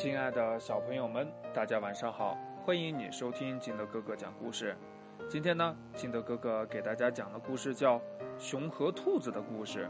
[0.00, 2.38] 亲爱的小朋友们，大家晚上好！
[2.64, 4.76] 欢迎你收听金德哥哥讲故事。
[5.28, 7.98] 今天呢，金德哥哥给大家讲的故事叫
[8.38, 9.88] 《熊和兔子的故事》。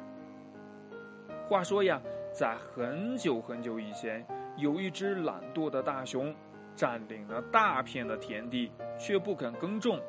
[1.46, 2.00] 话说呀，
[2.32, 4.26] 在很久很久以前，
[4.56, 6.34] 有一只懒惰的大熊，
[6.74, 10.00] 占领了大片的田地，却不肯耕种，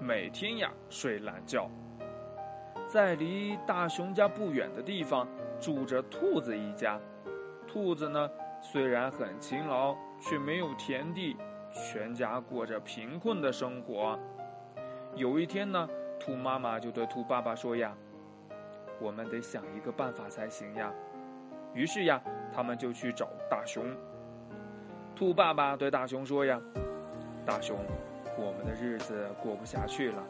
[0.00, 1.70] 每天呀睡懒觉。
[2.88, 5.28] 在离大熊家不远的地方，
[5.60, 6.98] 住着兔子一家。
[7.68, 8.28] 兔子呢？
[8.66, 11.36] 虽然很勤劳，却没有田地，
[11.70, 14.18] 全家过着贫困的生活。
[15.14, 15.86] 有一天呢，
[16.18, 17.94] 兔妈妈就对兔爸爸说：“呀，
[18.98, 20.90] 我们得想一个办法才行呀。”
[21.74, 22.20] 于是呀，
[22.54, 23.84] 他们就去找大熊。
[25.14, 26.58] 兔爸爸对大熊说：“呀，
[27.44, 27.76] 大熊，
[28.38, 30.24] 我们的日子过不下去了，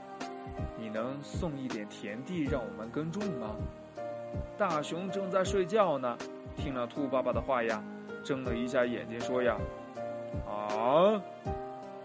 [0.77, 3.55] 你能送一点田地让我们耕种吗？”
[4.59, 6.19] 大熊正在睡觉呢，
[6.57, 7.83] 听了兔爸爸的话呀。
[8.25, 9.57] 睁了一下眼睛，说：“呀，
[10.49, 11.21] 啊，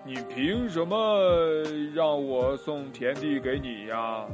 [0.04, 1.18] 你凭什么
[1.96, 4.26] 让我送田地给你呀？”“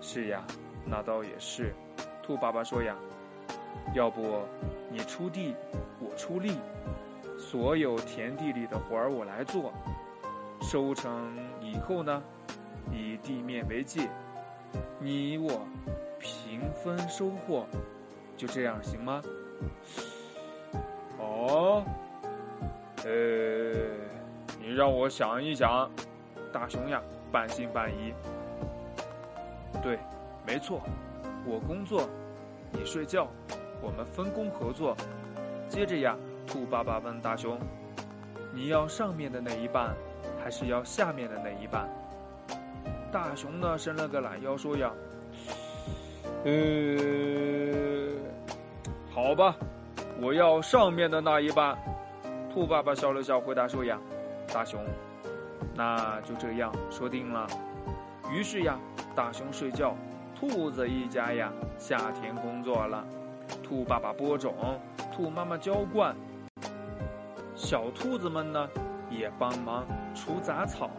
[0.00, 0.44] 是呀，
[0.84, 1.74] 那倒也是。”
[2.22, 2.94] 兔爸爸说：“呀，
[3.94, 4.42] 要不
[4.90, 5.54] 你出地，
[5.98, 6.52] 我出力，
[7.38, 9.72] 所有田地里的活儿我来做，
[10.60, 12.22] 收成以后呢，
[12.92, 14.08] 以地面为界，
[15.00, 15.66] 你我
[16.20, 17.66] 平分收获，
[18.36, 19.22] 就这样行吗？”
[21.72, 21.82] 哦，
[23.06, 23.10] 呃，
[24.60, 25.90] 你让我想一想，
[26.52, 27.00] 大熊呀，
[27.32, 28.12] 半信半疑。
[29.82, 29.98] 对，
[30.46, 30.82] 没错，
[31.46, 32.06] 我工作，
[32.72, 33.26] 你睡觉，
[33.80, 34.94] 我们分工合作。
[35.66, 36.14] 接着呀，
[36.46, 37.58] 兔爸爸问大熊
[38.52, 39.96] ：“你要上面的那一半，
[40.44, 41.88] 还是要下面的那一半？”
[43.10, 44.92] 大熊呢，伸了个懒腰，说：“呀，
[46.44, 46.52] 呃，
[49.10, 49.56] 好吧。”
[50.20, 51.76] 我要上面的那一半。
[52.52, 53.98] 兔爸爸笑了笑，回答说：“呀，
[54.52, 54.84] 大熊，
[55.74, 57.46] 那就这样说定了。”
[58.30, 58.78] 于是呀，
[59.14, 59.96] 大熊睡觉，
[60.38, 63.04] 兔子一家呀下田工作了。
[63.62, 64.54] 兔爸爸播种，
[65.14, 66.14] 兔妈妈浇灌，
[67.54, 68.68] 小兔子们呢
[69.10, 70.90] 也帮忙除杂草。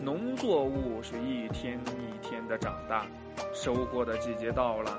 [0.00, 3.04] 农作物是一天一天的长大，
[3.52, 4.98] 收获的季节到了。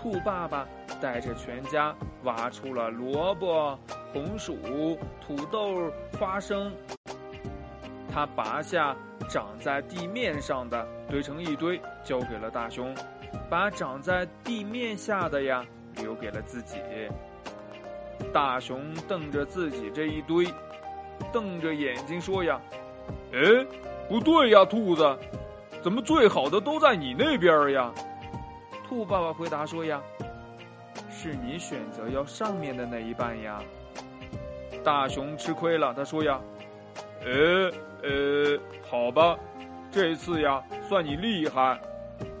[0.00, 0.66] 兔爸爸
[0.98, 1.94] 带着全家
[2.24, 3.78] 挖出了萝卜、
[4.14, 6.72] 红薯、土豆、花生。
[8.10, 8.96] 他拔下
[9.28, 12.94] 长在地面上的，堆成一堆，交给了大熊；
[13.50, 15.62] 把长在地面下的呀，
[15.96, 16.78] 留给了自己。
[18.32, 20.46] 大熊瞪着自己这一堆，
[21.30, 22.58] 瞪着眼睛说：“呀，
[23.34, 23.38] 哎，
[24.08, 25.18] 不对呀，兔子，
[25.82, 27.92] 怎么最好的都在你那边呀？”
[28.90, 30.02] 兔爸爸回答说：“呀，
[31.08, 33.62] 是你选择要上面的那一半呀。”
[34.82, 36.40] 大熊吃亏了，他说：“呀，
[37.24, 37.70] 呃
[38.02, 38.58] 呃，
[38.90, 39.38] 好吧，
[39.92, 41.80] 这次呀算你厉害，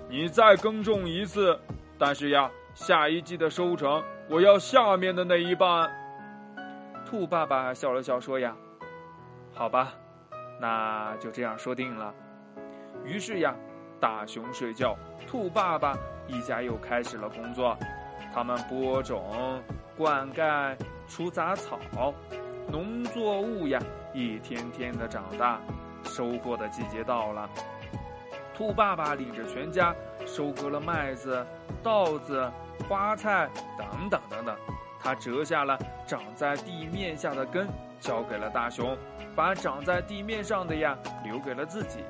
[0.08, 1.56] 你再耕种一次，
[1.96, 5.88] 但是呀，下一季的收成我要下面的那一半。”
[7.06, 8.56] 兔爸爸笑了笑说：“呀，
[9.54, 9.92] 好吧，
[10.60, 12.12] 那就这样说定了。”
[13.06, 13.54] 于是呀，
[14.00, 14.96] 大熊睡觉，
[15.26, 15.96] 兔爸爸。
[16.26, 17.76] 一家又开始了工作，
[18.32, 19.60] 他们播种、
[19.96, 20.76] 灌溉、
[21.08, 22.14] 除杂草，
[22.68, 23.82] 农作物呀
[24.14, 25.60] 一天天的长大，
[26.04, 27.50] 收获的季节到了。
[28.54, 29.92] 兔爸爸领着全家
[30.24, 31.44] 收割了麦子、
[31.82, 32.48] 稻子、
[32.88, 34.56] 花菜等等等等，
[35.00, 37.66] 他折下了长在地面下的根，
[37.98, 38.96] 交给了大熊，
[39.34, 42.04] 把长在地面上的呀留给了自己。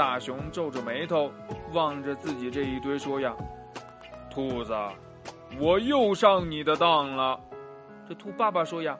[0.00, 1.30] 大熊皱着眉头。
[1.74, 3.36] 望着自己这一堆说呀
[4.32, 4.74] ：“兔子，
[5.58, 7.38] 我又上你的当了。”
[8.08, 8.98] 这兔爸爸说呀：“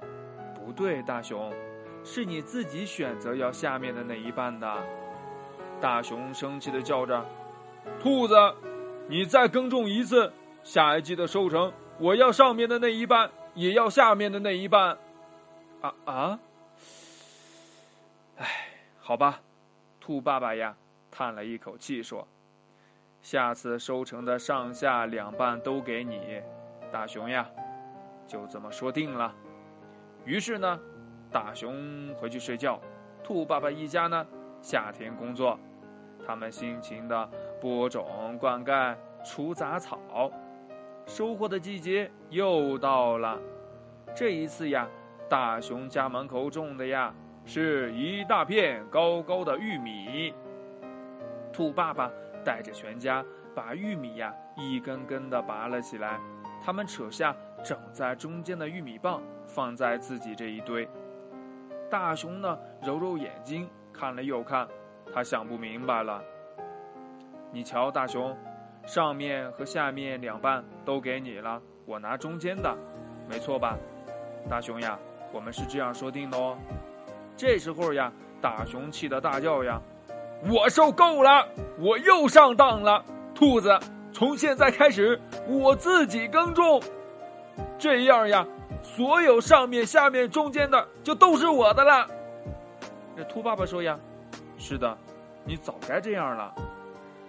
[0.54, 1.50] 不对，大熊，
[2.04, 4.70] 是你自己选择要下面的那一半的。”
[5.80, 7.24] 大熊生气的叫着
[7.98, 8.34] ：“兔子，
[9.08, 10.30] 你再耕种一次，
[10.62, 14.98] 下一季的收成我要上面的那一半，也要下面的那一半。”
[15.80, 16.38] 啊啊！
[18.36, 18.46] 哎，
[19.00, 19.40] 好吧，
[19.98, 20.76] 兔爸爸呀，
[21.20, 22.26] 叹了一口气说。
[23.20, 26.40] 下次收成的上下两半都给你，
[26.90, 27.46] 大熊呀，
[28.26, 29.30] 就这么说定了。
[30.24, 30.80] 于是呢，
[31.30, 32.80] 大熊回去睡觉，
[33.22, 34.26] 兔爸爸一家呢
[34.62, 35.60] 下田工作，
[36.26, 37.30] 他们辛勤的
[37.60, 40.00] 播种、灌溉、除杂草。
[41.06, 43.38] 收获的季节又到了，
[44.14, 44.88] 这一次呀，
[45.28, 47.14] 大熊家门口种的呀
[47.44, 50.32] 是一大片高高的玉米。
[51.52, 52.10] 兔爸爸。
[52.42, 53.22] 带着全家
[53.54, 56.18] 把玉米呀一根根的拔了起来，
[56.64, 60.88] 他们扯下整在中间的玉米棒放在自己这一堆。
[61.90, 64.66] 大熊呢，揉揉眼睛，看了又看，
[65.12, 66.24] 他想不明白了。
[67.52, 68.34] 你瞧，大熊，
[68.86, 72.74] 上面和下面两半都给你了，我拿中间的，
[73.28, 73.76] 没错吧？
[74.48, 74.98] 大熊呀，
[75.30, 76.56] 我们是这样说定的哦。
[77.36, 78.10] 这时候呀，
[78.40, 79.78] 大熊气得大叫呀
[80.48, 81.46] ：“我受够了！
[81.78, 83.04] 我又上当了！
[83.34, 83.78] 兔子，
[84.12, 86.82] 从现在开始我自己耕种，
[87.78, 88.46] 这样呀，
[88.82, 92.06] 所有上面、下面、中间的就都是我的了。”
[93.16, 93.98] 那兔爸爸说呀
[94.56, 94.96] ：“是的，
[95.44, 96.54] 你早该这样了。”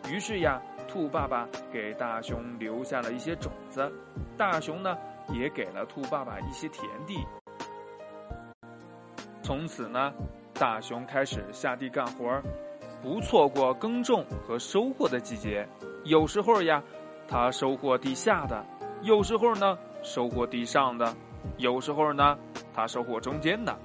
[0.10, 3.92] 于是呀，兔爸爸给大熊留下了一些种子，
[4.38, 4.98] 大熊呢
[5.34, 7.18] 也给了兔爸爸一些田地。
[9.44, 10.14] 从此呢，
[10.54, 12.44] 大熊开始下地干活儿，
[13.02, 15.68] 不错过耕种和收获的季节。
[16.04, 16.82] 有时候呀，
[17.28, 18.64] 他收获地下的；
[19.02, 21.06] 有时候呢，收获地上的；
[21.58, 22.38] 有时候呢，
[22.74, 23.76] 他收获中间的。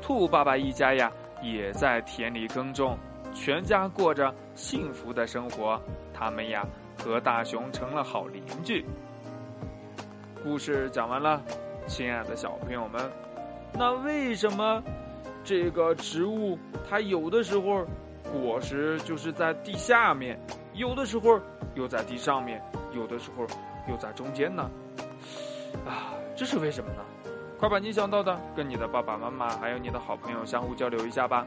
[0.00, 1.10] 兔爸爸一家呀，
[1.42, 2.98] 也在田里耕种。
[3.34, 5.80] 全家过着幸福的生活，
[6.12, 6.64] 他们呀
[6.96, 8.84] 和大熊成了好邻居。
[10.42, 11.42] 故事讲完了，
[11.86, 13.10] 亲爱的小朋友们，
[13.72, 14.80] 那为什么
[15.42, 16.56] 这个植物
[16.88, 17.84] 它有的时候
[18.40, 20.38] 果实就是在地下面，
[20.74, 21.40] 有的时候
[21.74, 23.46] 又在地上面，有的时候
[23.88, 24.70] 又在中间呢？
[25.86, 27.02] 啊，这是为什么呢？
[27.58, 31.46] 快把你想到的跟你的爸爸妈妈还有你的好朋友相互交流一下吧。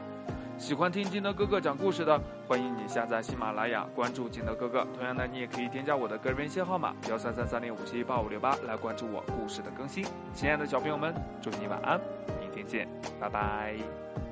[0.56, 4.84] 喜欢听金德哥哥讲故事的，欢迎你下载喜马拉雅，关注金德哥哥。
[4.96, 10.04] 同样的，你也可以添加我的个人微信号码幺三三三零五七八五六八来关注我故事的更新。
[10.34, 12.00] 亲爱的小朋友们，祝你晚安，
[12.40, 12.88] 明天见，
[13.20, 14.27] 拜拜。